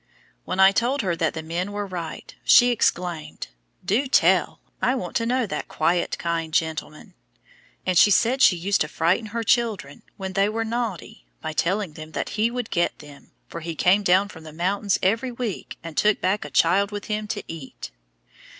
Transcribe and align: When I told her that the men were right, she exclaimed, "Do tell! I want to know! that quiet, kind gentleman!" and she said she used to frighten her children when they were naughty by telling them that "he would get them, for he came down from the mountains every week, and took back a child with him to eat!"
When 0.45 0.59
I 0.59 0.71
told 0.71 1.03
her 1.03 1.15
that 1.17 1.35
the 1.35 1.43
men 1.43 1.71
were 1.71 1.85
right, 1.85 2.33
she 2.43 2.69
exclaimed, 2.71 3.49
"Do 3.85 4.07
tell! 4.07 4.59
I 4.81 4.95
want 4.95 5.15
to 5.17 5.27
know! 5.27 5.45
that 5.45 5.67
quiet, 5.67 6.17
kind 6.17 6.51
gentleman!" 6.51 7.13
and 7.85 7.95
she 7.95 8.09
said 8.09 8.41
she 8.41 8.55
used 8.57 8.81
to 8.81 8.87
frighten 8.87 9.27
her 9.27 9.43
children 9.43 10.01
when 10.17 10.33
they 10.33 10.49
were 10.49 10.65
naughty 10.65 11.27
by 11.39 11.53
telling 11.53 11.93
them 11.93 12.13
that 12.13 12.29
"he 12.29 12.49
would 12.49 12.71
get 12.71 12.97
them, 12.97 13.29
for 13.47 13.59
he 13.59 13.75
came 13.75 14.01
down 14.01 14.27
from 14.29 14.43
the 14.43 14.51
mountains 14.51 14.97
every 15.03 15.31
week, 15.31 15.77
and 15.83 15.95
took 15.95 16.19
back 16.19 16.45
a 16.45 16.49
child 16.49 16.89
with 16.89 17.05
him 17.05 17.27
to 17.27 17.43
eat!" 17.47 17.91